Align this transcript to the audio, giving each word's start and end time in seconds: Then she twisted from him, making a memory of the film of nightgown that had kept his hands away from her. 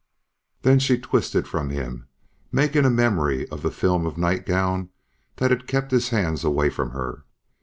Then 0.63 0.79
she 0.79 0.97
twisted 0.97 1.47
from 1.47 1.69
him, 1.69 2.07
making 2.51 2.85
a 2.85 2.89
memory 2.89 3.47
of 3.49 3.61
the 3.61 3.69
film 3.69 4.07
of 4.07 4.17
nightgown 4.17 4.89
that 5.35 5.51
had 5.51 5.67
kept 5.67 5.91
his 5.91 6.09
hands 6.09 6.43
away 6.43 6.71
from 6.71 6.89
her. 6.89 7.23